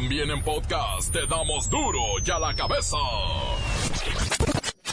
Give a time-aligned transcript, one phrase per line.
[0.00, 2.96] También en podcast te damos duro y a la cabeza.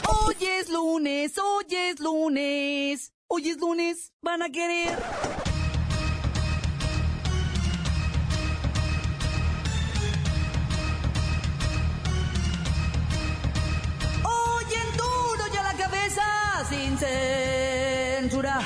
[0.08, 3.12] Hoy es lunes, hoy es lunes.
[3.28, 4.98] Hoy es lunes, van a querer.
[14.24, 18.60] Hoy en duro y a la cabeza, sin censura.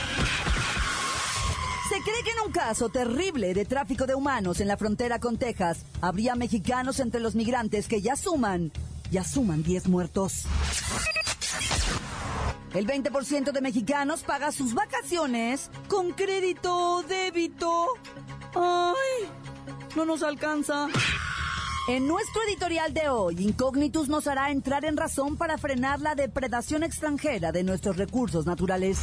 [2.04, 5.84] Cree que en un caso terrible de tráfico de humanos en la frontera con Texas,
[6.00, 8.72] habría mexicanos entre los migrantes que ya suman,
[9.10, 10.44] ya suman 10 muertos.
[12.72, 17.86] El 20% de mexicanos paga sus vacaciones con crédito débito.
[18.54, 19.28] ¡Ay!
[19.96, 20.88] No nos alcanza.
[21.88, 26.82] En nuestro editorial de hoy, Incognitus nos hará entrar en razón para frenar la depredación
[26.84, 29.00] extranjera de nuestros recursos naturales.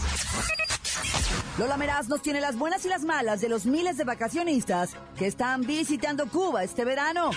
[1.57, 5.25] Lola Meraz nos tiene las buenas y las malas de los miles de vacacionistas que
[5.25, 7.31] están visitando Cuba este verano.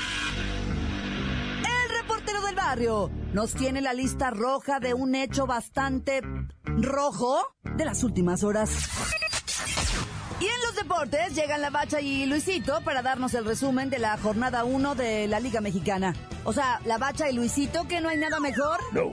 [1.58, 6.20] El reportero del barrio nos tiene la lista roja de un hecho bastante
[6.64, 8.70] rojo de las últimas horas.
[10.38, 14.18] Y en los deportes llegan la Bacha y Luisito para darnos el resumen de la
[14.18, 16.14] jornada 1 de la Liga Mexicana.
[16.44, 18.80] O sea, la Bacha y Luisito, que no hay nada mejor.
[18.92, 19.12] No.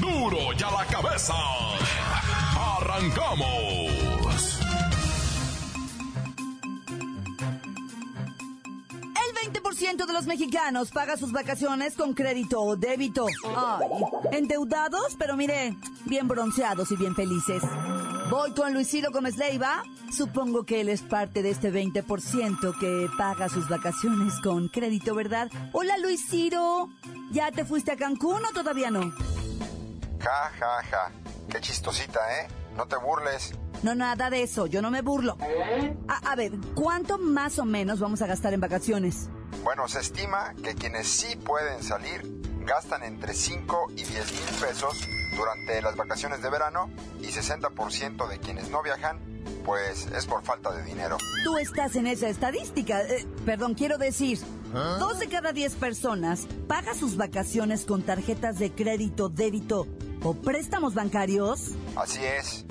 [0.00, 1.34] Duro y a la cabeza.
[2.78, 4.60] Arrancamos.
[9.02, 13.26] El 20% de los mexicanos paga sus vacaciones con crédito o débito.
[13.54, 13.88] Ay,
[14.32, 15.76] endeudados, pero mire,
[16.06, 17.62] bien bronceados y bien felices.
[18.30, 19.82] Voy con Luisito Gómez Leiva.
[20.16, 25.50] Supongo que él es parte de este 20% que paga sus vacaciones con crédito, ¿verdad?
[25.72, 26.88] Hola Luisito.
[27.32, 29.12] ¿Ya te fuiste a Cancún o todavía no?
[30.20, 31.12] Ja, ja, ja.
[31.48, 32.48] Qué chistosita, ¿eh?
[32.76, 33.52] No te burles.
[33.82, 35.36] No, nada de eso, yo no me burlo.
[36.08, 39.28] A, a ver, ¿cuánto más o menos vamos a gastar en vacaciones?
[39.64, 42.22] Bueno, se estima que quienes sí pueden salir
[42.60, 48.38] gastan entre 5 y 10 mil pesos durante las vacaciones de verano y 60% de
[48.38, 49.18] quienes no viajan,
[49.64, 51.16] pues es por falta de dinero.
[51.44, 53.00] Tú estás en esa estadística.
[53.02, 54.38] Eh, perdón, quiero decir,
[54.72, 59.86] dos de cada diez personas paga sus vacaciones con tarjetas de crédito, débito
[60.22, 61.70] o préstamos bancarios.
[61.96, 62.64] Así es.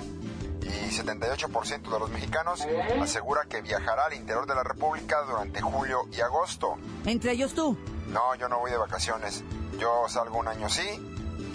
[0.62, 2.66] Y 78% de los mexicanos
[3.00, 6.76] asegura que viajará al interior de la República durante julio y agosto.
[7.06, 7.76] Entre ellos tú.
[8.08, 9.42] No, yo no voy de vacaciones.
[9.78, 10.82] Yo salgo un año sí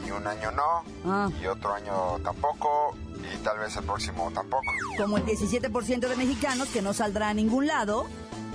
[0.08, 1.30] y un año no Ah.
[1.42, 4.64] y otro año tampoco y tal vez el próximo tampoco.
[4.98, 8.06] Como el 17% de mexicanos que no saldrá a ningún lado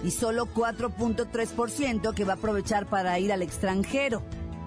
[0.02, 4.22] y solo 4.3% que va a aprovechar para ir al extranjero.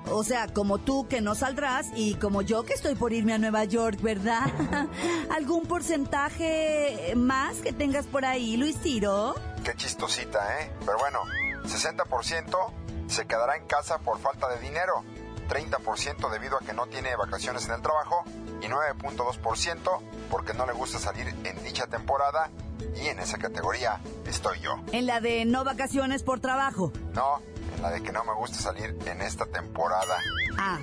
[0.09, 3.37] O sea, como tú que no saldrás y como yo que estoy por irme a
[3.37, 4.51] Nueva York, ¿verdad?
[5.35, 9.35] ¿Algún porcentaje más que tengas por ahí, Luis Tiro?
[9.63, 10.71] Qué chistosita, ¿eh?
[10.85, 11.19] Pero bueno,
[11.63, 12.73] 60%
[13.07, 15.03] se quedará en casa por falta de dinero,
[15.49, 18.23] 30% debido a que no tiene vacaciones en el trabajo
[18.61, 22.49] y 9.2% porque no le gusta salir en dicha temporada
[22.95, 24.75] y en esa categoría estoy yo.
[24.91, 26.91] En la de no vacaciones por trabajo.
[27.13, 27.41] No,
[27.83, 30.17] la de que no me gusta salir en esta temporada.
[30.57, 30.79] Ah.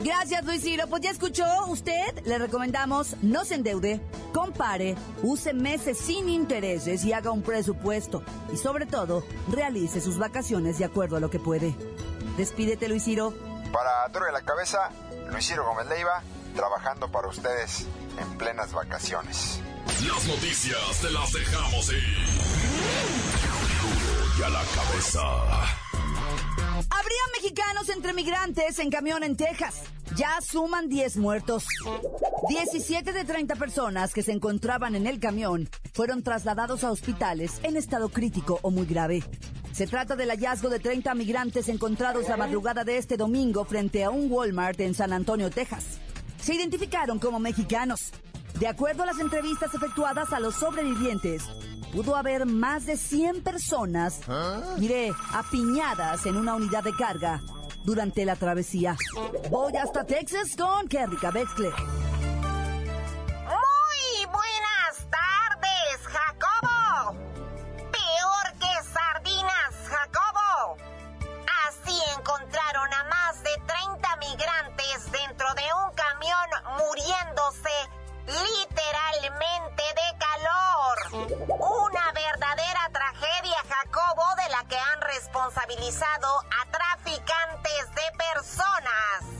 [0.00, 0.88] Gracias, Luis Ciro.
[0.88, 2.26] Pues ya escuchó usted.
[2.26, 4.00] Le recomendamos no se endeude,
[4.34, 8.24] compare, use meses sin intereses y haga un presupuesto.
[8.52, 11.76] Y sobre todo, realice sus vacaciones de acuerdo a lo que puede.
[12.36, 13.32] Despídete, Luis Ciro.
[13.72, 14.90] Para Duro de la Cabeza,
[15.30, 16.20] Luis Ciro Gómez Leiva,
[16.56, 17.86] trabajando para ustedes
[18.18, 19.60] en plenas vacaciones.
[20.04, 22.02] Las noticias te las dejamos ir.
[23.80, 25.83] Duro y a la cabeza.
[27.04, 29.82] Habría mexicanos entre migrantes en camión en Texas.
[30.16, 31.66] Ya suman 10 muertos.
[32.48, 37.76] 17 de 30 personas que se encontraban en el camión fueron trasladados a hospitales en
[37.76, 39.22] estado crítico o muy grave.
[39.72, 44.08] Se trata del hallazgo de 30 migrantes encontrados la madrugada de este domingo frente a
[44.08, 45.98] un Walmart en San Antonio, Texas.
[46.40, 48.12] Se identificaron como mexicanos.
[48.58, 51.42] De acuerdo a las entrevistas efectuadas a los sobrevivientes,
[51.94, 54.20] pudo haber más de 100 personas,
[54.78, 57.40] mire, apiñadas en una unidad de carga
[57.84, 58.96] durante la travesía.
[59.48, 61.72] Voy hasta Texas con Kerrika Wexler.
[85.66, 89.33] Responsabilizado a traficantes de personas.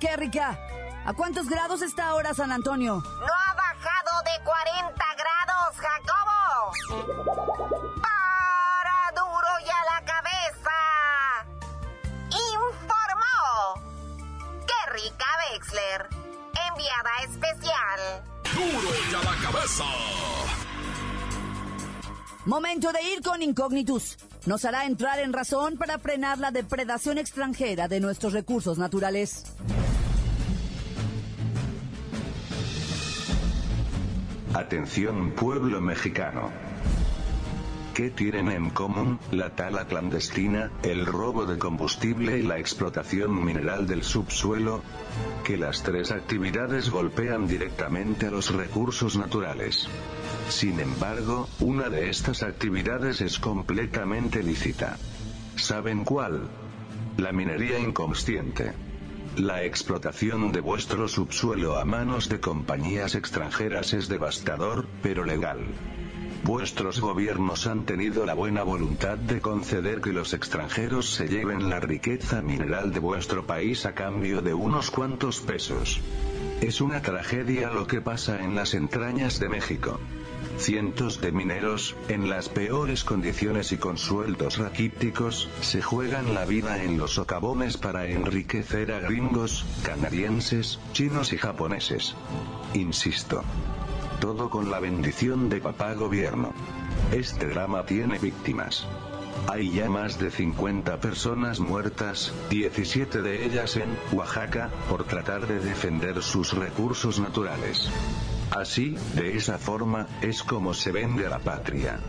[0.00, 0.58] Reporte, Kérrica.
[1.04, 3.02] ¿A cuántos grados está ahora San Antonio?
[3.02, 6.72] No ha bajado de 40 grados, Jacobo.
[8.02, 10.76] Para duro y a la cabeza.
[12.54, 13.40] Informó
[14.66, 16.08] Kerrika Wexler,
[16.68, 18.00] enviada especial.
[18.54, 19.84] Duro y a la cabeza.
[22.44, 24.18] Momento de ir con Incognitus.
[24.46, 29.44] Nos hará entrar en razón para frenar la depredación extranjera de nuestros recursos naturales.
[34.60, 36.50] Atención pueblo mexicano.
[37.94, 43.86] ¿Qué tienen en común la tala clandestina, el robo de combustible y la explotación mineral
[43.86, 44.82] del subsuelo?
[45.44, 49.88] Que las tres actividades golpean directamente a los recursos naturales.
[50.50, 54.98] Sin embargo, una de estas actividades es completamente lícita.
[55.56, 56.50] ¿Saben cuál?
[57.16, 58.89] La minería inconsciente.
[59.36, 65.60] La explotación de vuestro subsuelo a manos de compañías extranjeras es devastador, pero legal.
[66.42, 71.78] Vuestros gobiernos han tenido la buena voluntad de conceder que los extranjeros se lleven la
[71.78, 76.00] riqueza mineral de vuestro país a cambio de unos cuantos pesos.
[76.60, 80.00] Es una tragedia lo que pasa en las entrañas de México.
[80.60, 86.82] Cientos de mineros, en las peores condiciones y con sueldos raquíticos, se juegan la vida
[86.84, 92.14] en los socavones para enriquecer a gringos, canadienses, chinos y japoneses.
[92.74, 93.42] Insisto.
[94.20, 96.52] Todo con la bendición de papá gobierno.
[97.10, 98.86] Este drama tiene víctimas.
[99.48, 105.58] Hay ya más de 50 personas muertas, 17 de ellas en Oaxaca, por tratar de
[105.58, 107.90] defender sus recursos naturales.
[108.50, 112.00] Así, de esa forma, es como se vende la patria.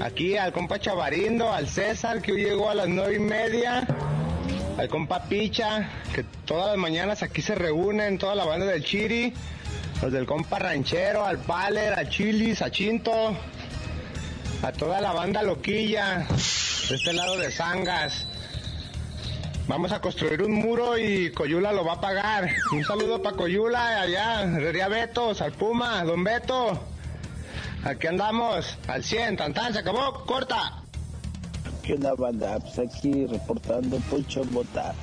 [0.00, 3.86] Aquí al compa Chavarindo, al César, que hoy llegó a las nueve y media.
[4.82, 9.32] Al compa Picha, que todas las mañanas aquí se reúnen, toda la banda del Chiri.
[10.02, 13.32] Los del compa Ranchero, al Paler, al Chilis, a Chinto.
[14.60, 16.26] A toda la banda loquilla.
[16.88, 18.26] De este lado de Sangas.
[19.68, 22.50] Vamos a construir un muro y Coyula lo va a pagar.
[22.72, 26.88] Un saludo para Coyula, allá, Herrería Betos, al Puma, Don Beto.
[27.84, 30.81] Aquí andamos, al 100, tan tan, se acabó, corta.
[31.92, 32.58] ¿Qué onda, banda?
[32.58, 34.94] Pues aquí reportando Poncho Bota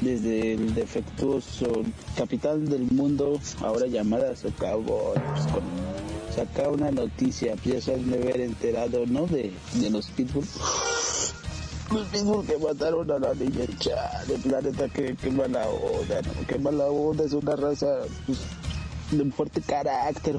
[0.00, 1.84] desde el defectuoso
[2.16, 5.14] capital del mundo, ahora llamada Socavón.
[5.14, 9.28] Pues saca una noticia, pues ya se de haber enterado, ¿no?
[9.28, 9.52] De,
[9.88, 10.44] los Pitbull.
[11.92, 16.46] Los Pitbull que mataron a la niña chale, planeta, qué, qué mala onda, ¿no?
[16.48, 18.40] Qué mala onda, es una raza pues,
[19.12, 20.34] de un fuerte carácter.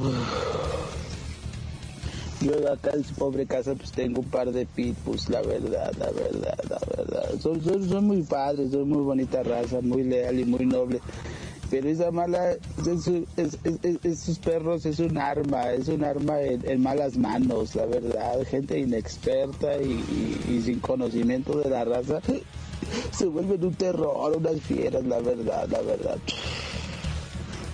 [2.41, 6.11] Yo acá en su pobre casa pues tengo un par de pitbulls, la verdad, la
[6.11, 7.29] verdad, la verdad.
[7.39, 10.99] Son, son, muy padres, son muy bonita raza, muy leal y muy noble.
[11.69, 12.53] Pero esa mala,
[14.03, 18.45] esos perros es un arma, es un arma en, malas manos, la verdad.
[18.47, 22.21] Gente inexperta y, sin conocimiento de la raza
[23.11, 26.17] se vuelven un terror, unas fieras, la verdad, la verdad.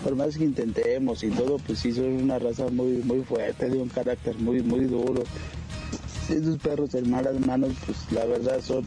[0.03, 3.77] Por más que intentemos y todo, pues sí son una raza muy, muy fuerte, de
[3.77, 5.23] un carácter muy, muy duro.
[6.29, 8.85] Esos perros en malas manos, pues la verdad son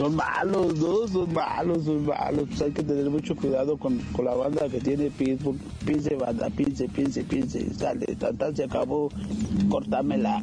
[0.00, 1.06] son malos, ¿no?
[1.08, 2.46] Son malos, son malos.
[2.48, 5.58] Pues hay que tener mucho cuidado con, con la banda que tiene Pitbull.
[5.84, 7.72] Pince banda, pince, pince, pince.
[7.74, 9.10] Sale, tanta se acabó.
[9.68, 10.42] Córtamela.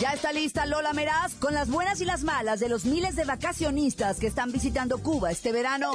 [0.00, 3.24] Ya está lista Lola Meraz con las buenas y las malas de los miles de
[3.24, 5.92] vacacionistas que están visitando Cuba este verano.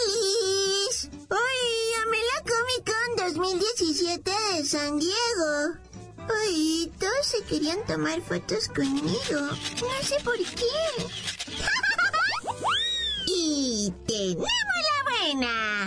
[0.00, 1.08] ¡Alice!
[1.12, 1.94] ¡Uy!
[2.02, 5.76] ¡Amé la Comic Con 2017 de San Diego!
[6.46, 9.40] Ay, todos se querían tomar fotos conmigo.
[9.40, 10.64] No sé por qué.
[13.26, 15.79] y tenemos la buena.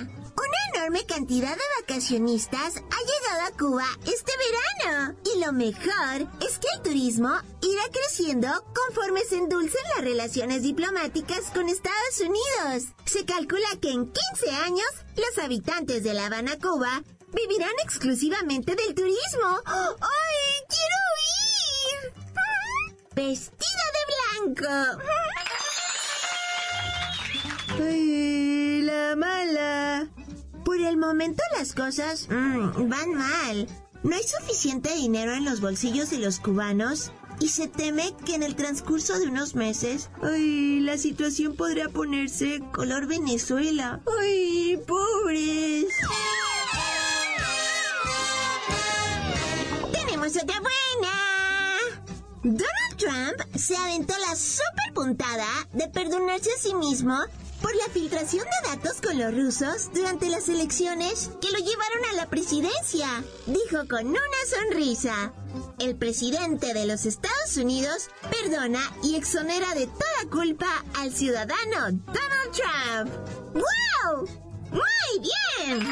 [1.07, 5.15] Cantidad de vacacionistas ha llegado a Cuba este verano.
[5.25, 7.29] Y lo mejor es que el turismo
[7.61, 12.93] irá creciendo conforme se endulcen las relaciones diplomáticas con Estados Unidos.
[13.05, 18.95] Se calcula que en 15 años los habitantes de La Habana, Cuba, vivirán exclusivamente del
[18.95, 19.61] turismo.
[19.65, 20.99] ¡Ay, quiero
[21.99, 22.13] ir!
[23.13, 25.03] Vestida de blanco.
[27.79, 30.09] ¡Ay, la mala!
[31.03, 33.67] Momento las cosas mm, van mal.
[34.03, 38.43] No hay suficiente dinero en los bolsillos de los cubanos y se teme que en
[38.43, 44.01] el transcurso de unos meses, ay, la situación podría ponerse color Venezuela.
[44.21, 45.87] Ay, pobres.
[50.41, 51.13] otra buena.
[52.43, 57.17] Donald Trump se aventó la super puntada de perdonarse a sí mismo
[57.63, 62.13] por la filtración de datos con los rusos durante las elecciones que lo llevaron a
[62.13, 63.07] la presidencia.
[63.47, 65.31] Dijo con una sonrisa,
[65.79, 72.51] el presidente de los Estados Unidos perdona y exonera de toda culpa al ciudadano Donald
[72.51, 73.11] Trump.
[73.53, 74.27] ¡Wow!
[74.71, 75.87] ¡Muy bien!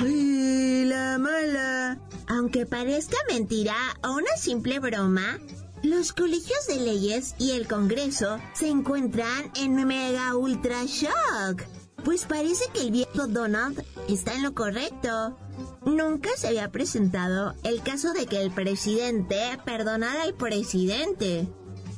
[0.00, 1.98] ¡Uy, la mala!
[2.28, 3.74] Aunque parezca mentira
[4.04, 5.40] o una simple broma,
[5.82, 11.62] los colegios de leyes y el Congreso se encuentran en mega ultra shock.
[12.04, 15.36] Pues parece que el viejo Donald está en lo correcto.
[15.84, 21.48] Nunca se había presentado el caso de que el presidente perdonara al presidente.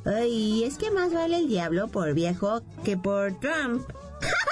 [0.04, 3.82] Ay, es que más vale el diablo por viejo que por Trump.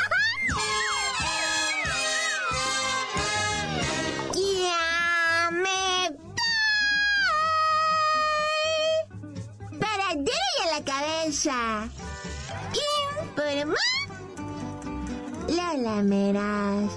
[13.34, 13.74] Informa
[15.48, 16.92] la lameras.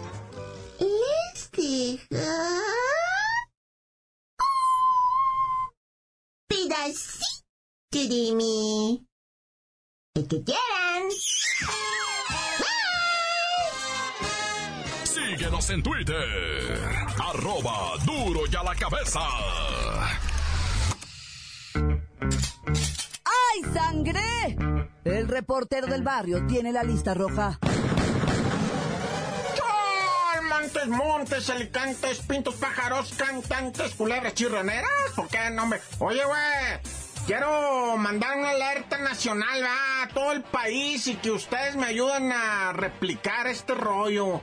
[0.80, 2.18] Les dejo
[6.48, 7.30] pedacito
[7.92, 9.06] de mí.
[10.16, 11.04] El que quieran.
[15.04, 16.80] Síguenos en Twitter.
[17.20, 19.22] Arroba duro y a la cabeza.
[23.74, 24.71] sangre!
[25.04, 27.60] El reportero del barrio tiene la lista roja.
[30.48, 34.90] Montes, montes, alicantes, pintos, pájaros, cantantes, culebras, chirroneras.
[35.16, 35.78] ¿Por qué no me...?
[36.00, 36.91] Oye, güey,
[37.28, 42.74] Quiero mandar una alerta nacional a todo el país y que ustedes me ayuden a
[42.74, 44.42] replicar este rollo.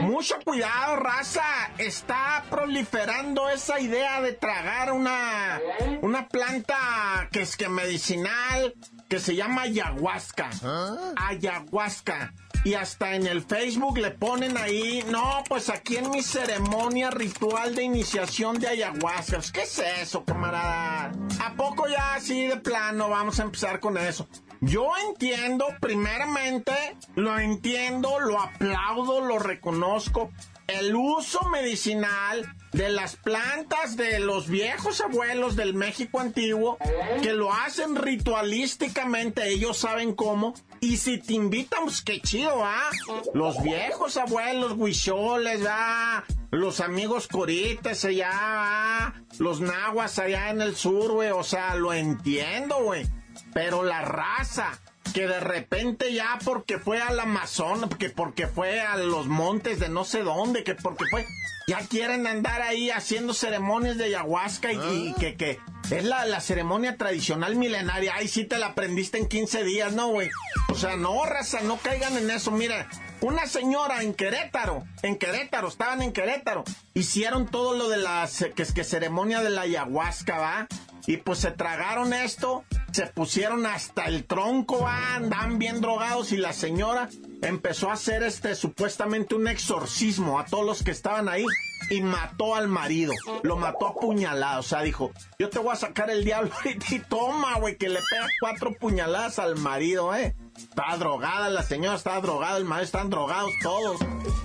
[0.00, 1.42] Mucho cuidado, raza.
[1.78, 5.60] Está proliferando esa idea de tragar una,
[6.02, 8.74] una planta que es que medicinal
[9.08, 10.50] que se llama ayahuasca.
[10.62, 11.14] ¿Ah?
[11.16, 17.10] Ayahuasca y hasta en el Facebook le ponen ahí, no, pues aquí en mi ceremonia
[17.10, 19.40] ritual de iniciación de ayahuasca.
[19.52, 21.12] ¿Qué es eso, camarada?
[21.40, 24.28] ¿A poco ya así de plano vamos a empezar con eso?
[24.60, 26.72] Yo entiendo, primeramente,
[27.14, 30.30] lo entiendo, lo aplaudo, lo reconozco.
[30.66, 36.76] El uso medicinal de las plantas de los viejos abuelos del México antiguo
[37.22, 40.54] que lo hacen ritualísticamente, ellos saben cómo.
[40.80, 42.90] Y si te invitan, pues qué chido, ¿ah?
[43.34, 46.24] Los viejos abuelos, huicholes, ¿ah?
[46.50, 49.14] Los amigos coritas allá, ¿ah?
[49.38, 51.30] Los nahuas allá en el sur, güey.
[51.30, 53.06] O sea, lo entiendo, güey.
[53.52, 54.78] Pero la raza,
[55.12, 59.88] que de repente ya porque fue al Amazonas, que porque fue a los montes de
[59.88, 61.26] no sé dónde, que porque fue,
[61.66, 65.58] ya quieren andar ahí haciendo ceremonias de ayahuasca y, que, que
[65.90, 68.12] es la, la, ceremonia tradicional milenaria.
[68.16, 70.30] Ay, sí te la aprendiste en 15 días, ¿no, güey?
[70.68, 72.50] O sea, no, raza, no caigan en eso.
[72.50, 72.88] Mira,
[73.20, 76.64] una señora en Querétaro, en Querétaro, estaban en Querétaro,
[76.94, 80.68] hicieron todo lo de la que, que ceremonia de la ayahuasca, ¿va?
[81.06, 86.52] Y pues se tragaron esto, se pusieron hasta el tronco, andan bien drogados y la
[86.52, 87.08] señora
[87.40, 91.46] empezó a hacer este supuestamente un exorcismo a todos los que estaban ahí
[91.90, 93.12] y mató al marido.
[93.42, 94.66] Lo mató a puñaladas.
[94.66, 96.50] O sea, dijo, yo te voy a sacar el diablo
[96.90, 100.36] y toma, güey, que le pega cuatro puñaladas al marido, eh.
[100.56, 104.00] Estaba drogada la señora, estaba drogada, el marido, están drogados todos.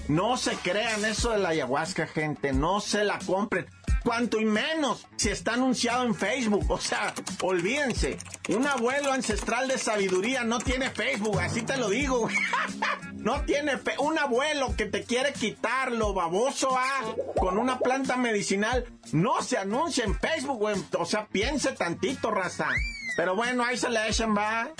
[0.07, 2.53] No se crean eso de la ayahuasca, gente.
[2.53, 3.65] No se la compren
[4.03, 6.69] cuanto y menos si está anunciado en Facebook.
[6.69, 8.17] O sea, olvídense.
[8.49, 12.27] Un abuelo ancestral de sabiduría no tiene Facebook, así te lo digo.
[13.13, 18.85] no tiene un abuelo que te quiere quitar lo baboso ah, con una planta medicinal.
[19.11, 20.75] No se anuncia en Facebook, güey.
[20.97, 22.67] O sea, piense tantito, raza.
[23.15, 24.71] Pero bueno, ahí se le echan, va.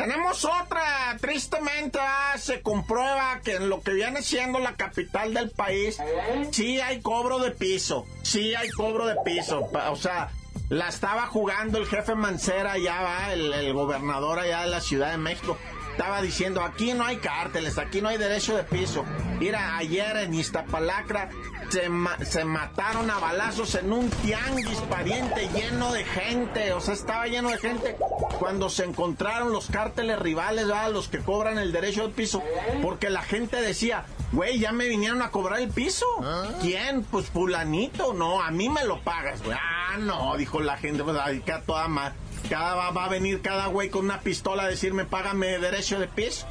[0.00, 5.50] Tenemos otra, tristemente ah, se comprueba que en lo que viene siendo la capital del
[5.50, 5.98] país,
[6.52, 10.30] sí hay cobro de piso, sí hay cobro de piso, o sea,
[10.70, 15.18] la estaba jugando el jefe Mancera ya va, el gobernador allá de la Ciudad de
[15.18, 15.58] México,
[16.00, 19.04] estaba diciendo, aquí no hay cárteles, aquí no hay derecho de piso.
[19.38, 21.28] Mira, ayer en Iztapalacra
[21.68, 27.50] se, mataron a balazos en un tianguis pariente lleno de gente, o sea, estaba lleno
[27.50, 27.98] de gente
[28.38, 32.42] cuando se encontraron los cárteles rivales, los que cobran el derecho de piso,
[32.80, 36.06] porque la gente decía, güey, ya me vinieron a cobrar el piso.
[36.22, 36.48] ¿Ah?
[36.62, 37.02] ¿Quién?
[37.02, 39.54] Pues fulanito, no, a mí me lo pagas, güey.
[39.60, 42.14] Ah, no, dijo la gente, pues a toda más.
[42.48, 46.46] Cada va, a venir cada güey con una pistola a decirme, págame derecho de piso.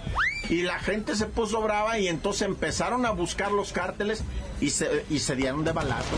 [0.50, 4.24] Y la gente se puso brava y entonces empezaron a buscar los cárteles
[4.62, 6.18] y se, y se dieron de balazos.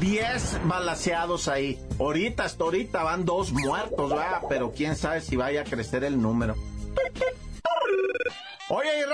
[0.00, 1.78] Diez balaseados ahí.
[1.98, 4.42] Ahorita, hasta ahorita van dos muertos, ¿verdad?
[4.48, 6.56] Pero quién sabe si vaya a crecer el número.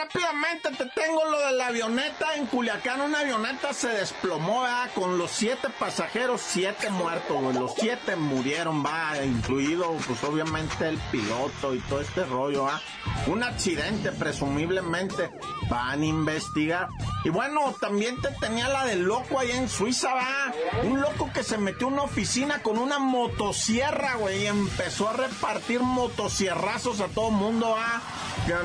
[0.06, 3.00] Rápidamente te tengo lo de la avioneta en Culiacán.
[3.00, 4.88] Una avioneta se desplomó, ¿verdad?
[4.94, 11.74] Con los siete pasajeros, siete muertos, Los siete murieron, va, incluido, pues obviamente el piloto
[11.74, 12.80] y todo este rollo, ¿ah?
[13.26, 15.30] Un accidente, presumiblemente.
[15.68, 16.88] Van a investigar.
[17.24, 20.52] Y bueno, también te tenía la del loco allá en Suiza, va.
[20.84, 25.14] Un loco que se metió en una oficina con una motosierra, güey, y empezó a
[25.14, 28.00] repartir motosierrazos a todo mundo, va.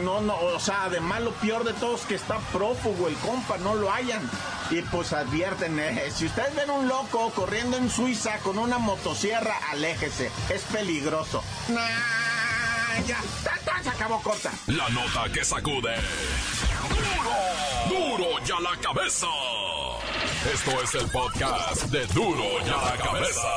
[0.03, 3.73] No, no, o sea, además lo peor de todos que está prófugo el compa, no
[3.73, 4.21] lo hayan.
[4.69, 9.57] Y pues advierten, eh, si ustedes ven un loco corriendo en Suiza con una motosierra,
[9.71, 11.43] aléjese, es peligroso.
[11.69, 13.19] Nah, ya,
[13.83, 14.51] se acabó corta.
[14.67, 15.95] La nota que sacude.
[16.91, 19.27] Duro, duro ya la cabeza.
[20.53, 23.47] Esto es el podcast de Duro ya la cabeza.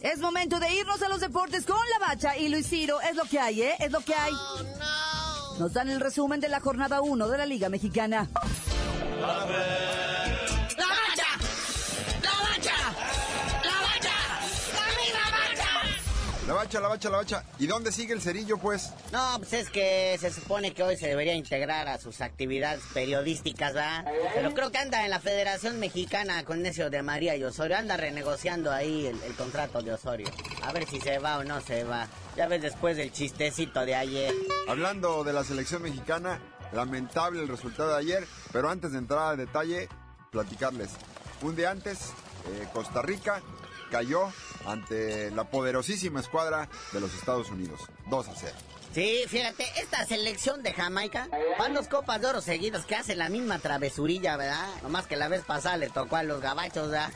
[0.00, 3.00] Es momento de irnos a los deportes con la bacha y Luis Ciro.
[3.00, 3.74] Es lo que hay, ¿eh?
[3.78, 4.32] Es lo que hay.
[5.58, 8.28] Nos dan el resumen de la jornada 1 de la Liga Mexicana.
[9.20, 9.46] La
[16.72, 17.44] bacha, la bacha, la bacha.
[17.58, 18.92] ¿Y dónde sigue el cerillo, pues?
[19.12, 23.74] No, pues es que se supone que hoy se debería integrar a sus actividades periodísticas,
[23.74, 24.06] ¿verdad?
[24.34, 27.76] Pero creo que anda en la Federación Mexicana con ese de María y Osorio.
[27.76, 30.28] Anda renegociando ahí el, el contrato de Osorio.
[30.62, 32.08] A ver si se va o no se va.
[32.36, 34.32] Ya ves después del chistecito de ayer.
[34.66, 36.40] Hablando de la selección mexicana,
[36.72, 39.88] lamentable el resultado de ayer, pero antes de entrar al detalle,
[40.30, 40.92] platicarles.
[41.42, 42.12] Un día antes,
[42.46, 43.42] eh, Costa Rica
[43.92, 44.32] cayó
[44.66, 47.78] ante la poderosísima escuadra de los Estados Unidos.
[48.06, 48.52] 2 a 0.
[48.94, 51.28] Sí, fíjate, esta selección de Jamaica
[51.58, 54.66] van dos copas de oro seguidos que hacen la misma travesurilla, ¿verdad?
[54.82, 57.12] Nomás que la vez pasada le tocó a los gabachos, ¿verdad?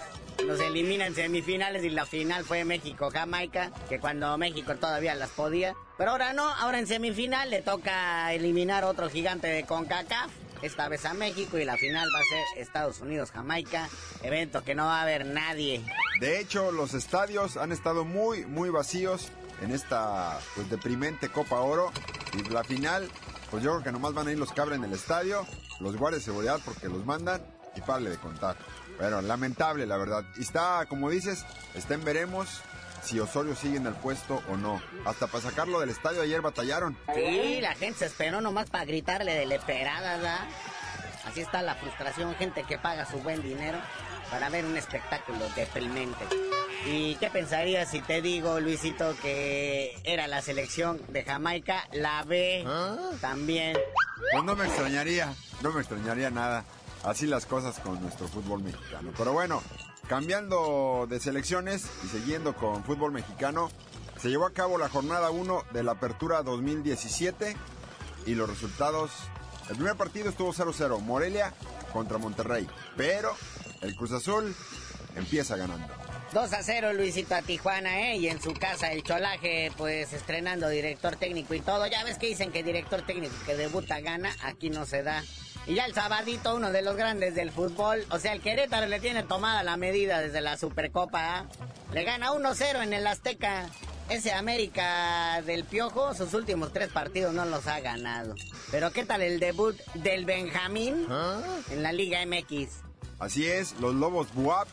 [0.46, 5.74] Nos eliminan semifinales y la final fue México-Jamaica, que cuando México todavía las podía.
[5.96, 10.30] Pero ahora no, ahora en semifinal le toca eliminar otro gigante de CONCACAF.
[10.62, 13.88] Esta vez a México y la final va a ser Estados Unidos-Jamaica,
[14.22, 15.84] evento que no va a haber nadie.
[16.20, 19.30] De hecho, los estadios han estado muy, muy vacíos
[19.62, 21.92] en esta pues, deprimente Copa Oro.
[22.34, 23.10] Y la final,
[23.50, 25.46] pues yo creo que nomás van a ir los que abren el estadio,
[25.80, 27.42] los guardias de seguridad porque los mandan
[27.74, 28.56] y pare de contar.
[28.98, 30.24] Pero lamentable, la verdad.
[30.36, 32.62] Y está, como dices, está en veremos
[33.06, 34.82] si Osorio sigue en el puesto o no.
[35.04, 36.98] Hasta para sacarlo del estadio ayer batallaron.
[37.14, 40.40] Sí, la gente se esperó nomás para gritarle de leperada, ¿verdad?
[41.24, 43.78] Así está la frustración, gente que paga su buen dinero
[44.30, 46.24] para ver un espectáculo deprimente.
[46.84, 52.64] ¿Y qué pensarías si te digo, Luisito, que era la selección de Jamaica, la B
[52.66, 52.96] ¿Ah?
[53.20, 53.76] también?
[54.32, 56.64] Pues no me extrañaría, no me extrañaría nada.
[57.04, 59.12] Así las cosas con nuestro fútbol mexicano.
[59.16, 59.62] Pero bueno,
[60.08, 63.70] cambiando de selecciones y siguiendo con fútbol mexicano,
[64.20, 67.56] se llevó a cabo la jornada 1 de la Apertura 2017
[68.26, 69.10] y los resultados...
[69.68, 71.52] El primer partido estuvo 0-0, Morelia
[71.92, 73.34] contra Monterrey, pero
[73.80, 74.54] el Cruz Azul
[75.16, 75.88] empieza ganando.
[76.32, 78.16] 2 a 0 Luisito a Tijuana, ¿eh?
[78.16, 81.86] Y en su casa el Cholaje, pues estrenando director técnico y todo.
[81.86, 85.24] Ya ves que dicen que director técnico que debuta gana, aquí no se da.
[85.66, 89.00] Y ya el sabadito, uno de los grandes del fútbol, o sea, el Querétaro le
[89.00, 91.46] tiene tomada la medida desde la Supercopa, ¿ah?
[91.92, 93.68] Le gana 1-0 en el Azteca.
[94.08, 98.36] Ese América del Piojo, sus últimos tres partidos no los ha ganado.
[98.70, 101.08] Pero ¿qué tal el debut del Benjamín
[101.70, 102.68] en la Liga MX?
[103.18, 104.68] Así es, los Lobos Buap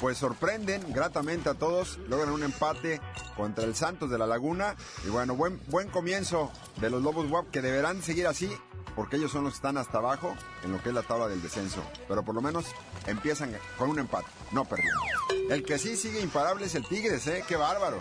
[0.00, 3.00] pues sorprenden gratamente a todos, logran un empate
[3.36, 4.74] contra el Santos de la Laguna
[5.06, 8.50] y bueno, buen, buen comienzo de los Lobos Buap que deberán seguir así
[8.94, 11.42] porque ellos son los que están hasta abajo en lo que es la tabla del
[11.42, 12.66] descenso, pero por lo menos
[13.06, 15.00] empiezan con un empate, no perdieron.
[15.50, 17.44] El que sí sigue imparable es el Tigres, ¿eh?
[17.46, 17.98] ¡Qué bárbaro!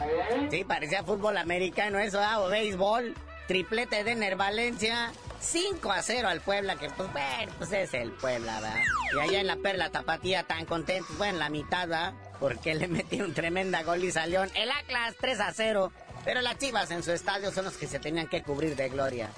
[0.50, 2.42] Sí, parecía fútbol americano eso, ¿ah?
[2.42, 3.16] o béisbol.
[3.48, 8.12] Triplete de Ner Valencia, 5 a 0 al Puebla, que pues bueno, pues es el
[8.12, 8.82] Puebla, ¿verdad?
[9.14, 12.14] Y allá en la Perla Tapatía tan contentos, bueno, la mitad.
[12.40, 14.50] Porque le metieron tremenda goliza a León.
[14.56, 15.92] El Atlas 3 a 0,
[16.24, 19.30] pero las Chivas en su estadio son los que se tenían que cubrir de gloria.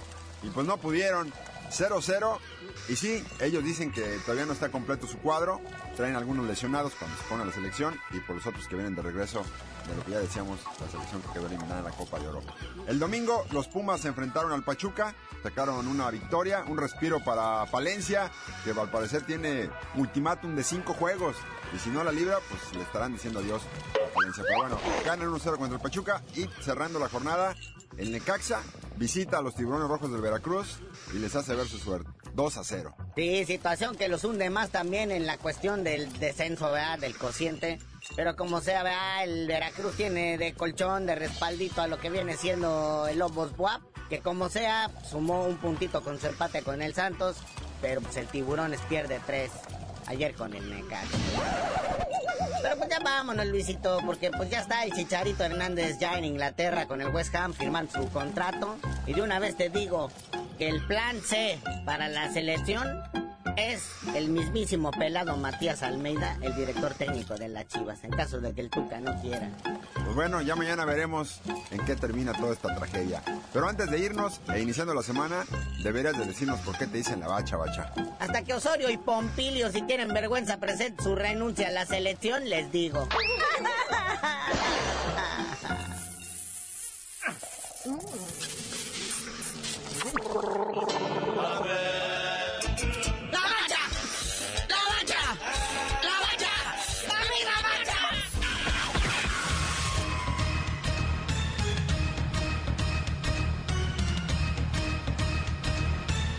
[0.45, 1.33] Y pues no pudieron,
[1.71, 2.37] 0-0.
[2.87, 5.59] Y sí, ellos dicen que todavía no está completo su cuadro.
[5.95, 9.01] Traen algunos lesionados cuando se pone la selección y por los otros que vienen de
[9.01, 9.43] regreso
[9.87, 12.41] de lo que ya decíamos, la selección que quedó eliminada en la Copa de Oro.
[12.87, 18.31] El domingo los Pumas se enfrentaron al Pachuca, sacaron una victoria, un respiro para Palencia,
[18.63, 21.35] que al parecer tiene ultimátum de cinco juegos.
[21.73, 24.43] Y si no la libra, pues le estarán diciendo adiós a Palencia.
[24.47, 27.55] Pero bueno, ganan 1-0 contra el Pachuca y cerrando la jornada,
[27.97, 28.61] el Necaxa
[28.97, 30.79] visita a los tiburones rojos del Veracruz
[31.13, 32.09] y les hace ver su suerte.
[32.33, 32.95] 2 a 0.
[33.15, 36.99] Sí, situación que los hunde más también en la cuestión del descenso, ¿verdad?
[36.99, 37.79] Del cociente.
[38.15, 39.23] Pero como sea, ¿verdad?
[39.23, 43.81] El Veracruz tiene de colchón, de respaldito a lo que viene siendo el Lobos Buap.
[44.09, 47.37] Que como sea, sumó un puntito con su empate con el Santos.
[47.81, 49.51] Pero pues el Tiburones pierde tres
[50.07, 51.17] ayer con el Necaxa.
[52.61, 56.87] Pero pues ya vámonos, Luisito, porque pues ya está el Chicharito Hernández ya en Inglaterra
[56.87, 58.77] con el West Ham firmando su contrato.
[59.05, 60.09] Y de una vez te digo
[60.57, 63.03] que el plan C para la selección
[63.57, 68.53] es el mismísimo pelado Matías Almeida, el director técnico de las Chivas, en caso de
[68.53, 69.49] que el Tuca no quiera.
[70.05, 71.41] Pues bueno, ya mañana veremos
[71.71, 73.23] en qué termina toda esta tragedia.
[73.51, 75.43] Pero antes de irnos e iniciando la semana,
[75.83, 77.91] deberías de decirnos por qué te dicen la bacha, bacha.
[78.19, 82.71] Hasta que Osorio y Pompilio, si tienen vergüenza, presenten su renuncia a la selección, les
[82.71, 83.07] digo.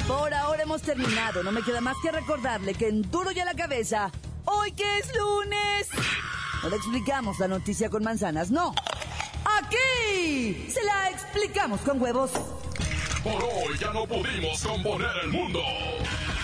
[0.06, 1.42] Por ahora hemos terminado.
[1.42, 4.10] No me queda más que recordarle que en Duro y a la cabeza,
[4.44, 5.88] hoy que es lunes,
[6.62, 8.74] no le explicamos la noticia con manzanas, no.
[9.44, 12.30] Aquí se la explicamos con huevos.
[13.22, 15.60] Por hoy ya no pudimos componer el mundo.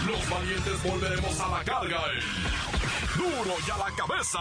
[0.06, 4.40] Los valientes volveremos a la carga en Duro y a la cabeza.